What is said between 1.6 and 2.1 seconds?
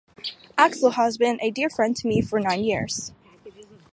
friend to